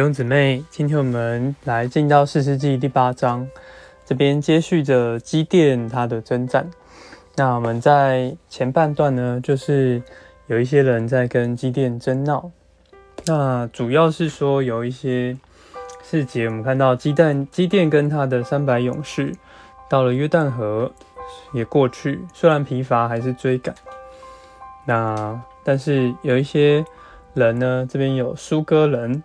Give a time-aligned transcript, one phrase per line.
[0.00, 3.46] 弟兄姊妹，今天我们来进到四世纪第八章，
[4.06, 6.70] 这边接续着基甸他的征战。
[7.36, 10.02] 那我们在前半段呢，就是
[10.46, 12.50] 有一些人在跟基甸争闹。
[13.26, 15.36] 那主要是说有一些
[16.02, 19.34] 细节，我们看到基甸基甸跟他的三百勇士
[19.86, 20.90] 到了约旦河
[21.52, 23.74] 也过去，虽然疲乏，还是追赶。
[24.86, 26.82] 那但是有一些
[27.34, 29.22] 人呢，这边有苏哥人。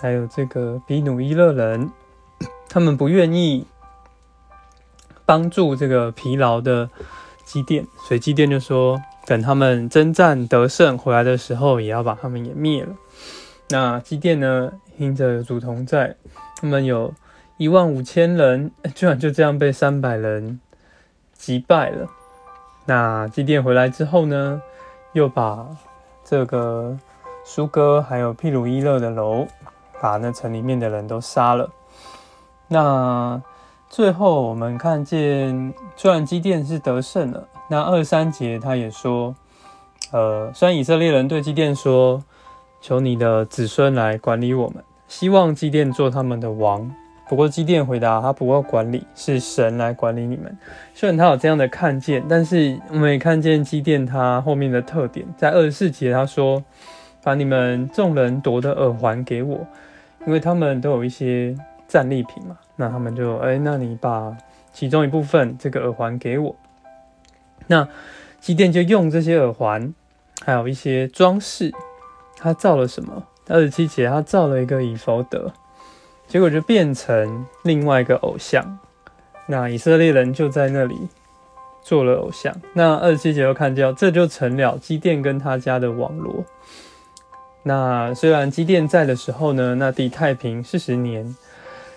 [0.00, 1.90] 还有这个比努伊勒人，
[2.68, 3.66] 他们不愿意
[5.24, 6.90] 帮助这个疲劳的
[7.44, 12.94] 基甸，所以基甸就说，等他们征战得胜回来的时候，也要把他们也灭了。
[13.70, 16.14] 那基甸呢，因着主同在，
[16.60, 17.14] 他们有
[17.56, 20.60] 一万五千人，居然就这样被三百人
[21.32, 22.06] 击败了。
[22.84, 24.60] 那基甸回来之后呢，
[25.14, 25.66] 又把
[26.22, 26.98] 这个
[27.44, 29.46] 苏哥还有皮鲁伊勒的楼。
[30.04, 31.70] 把那城里面的人都杀了。
[32.68, 33.40] 那
[33.88, 39.34] 最后我们看见，虽然基甸是得胜了，那二三节他也说，
[40.12, 42.22] 呃，虽然以色列人对基甸说，
[42.82, 46.94] 求你的子孙来管理我们，希望基甸做他们的王。
[47.26, 50.54] 不过基甸回答，他不要管理，是神来管理你们。
[50.92, 56.62] 虽然他有这样的看见，但是我们也看见基甸他后面的特点，在二十四节他说，
[57.22, 59.66] 把你们众人夺的耳环给我。
[60.26, 64.36] 因为他们都有一些战利品嘛，那他们就哎，那你把
[64.72, 66.56] 其中一部分这个耳环给我。
[67.66, 67.88] 那
[68.40, 69.94] 基甸就用这些耳环，
[70.44, 71.72] 还有一些装饰，
[72.36, 73.24] 他造了什么？
[73.48, 75.52] 二十七节，他造了一个以弗德，
[76.26, 78.78] 结果就变成另外一个偶像。
[79.46, 81.08] 那以色列人就在那里
[81.82, 82.54] 做了偶像。
[82.72, 86.44] 那二十七节又看见，这就成了基甸跟他家的网络。
[87.66, 91.34] 那虽然基甸在的时候呢，那地太平四十年，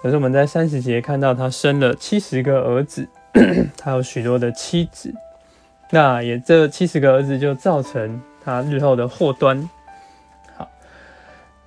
[0.00, 3.08] 可是我们在三十节看到他生了七十个儿子，
[3.76, 5.12] 他有许多的妻子，
[5.90, 9.68] 那也这七十个儿子就造成他日后的祸端。
[10.56, 10.70] 好，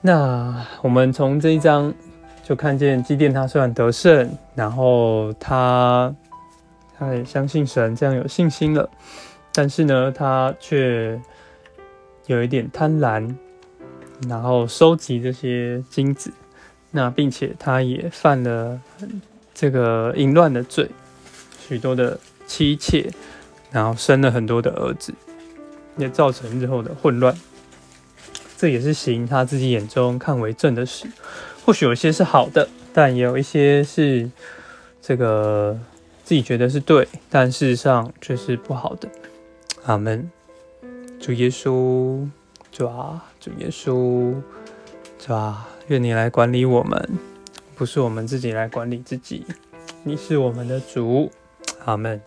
[0.00, 1.94] 那我们从这一章
[2.42, 6.12] 就看见基甸他虽然得胜，然后他
[6.98, 8.90] 他也相信神，这样有信心了，
[9.54, 11.20] 但是呢，他却
[12.26, 13.32] 有一点贪婪。
[14.28, 16.32] 然后收集这些金子，
[16.90, 18.80] 那并且他也犯了
[19.54, 20.88] 这个淫乱的罪，
[21.68, 23.10] 许多的妻妾，
[23.70, 25.12] 然后生了很多的儿子，
[25.98, 27.36] 也造成日后的混乱。
[28.56, 31.06] 这也是行他自己眼中看为正的事。
[31.64, 34.30] 或许有些是好的，但也有一些是
[35.02, 35.78] 这个
[36.24, 39.08] 自己觉得是对，但事实上却是不好的。
[39.84, 40.30] 阿门。
[41.20, 42.26] 主耶稣。
[42.72, 44.34] 主啊，主耶稣，
[45.20, 47.08] 是吧，愿你来管理我们，
[47.76, 49.46] 不是我们自己来管理自己。
[50.02, 51.30] 你是我们的主，
[51.84, 52.20] 阿门。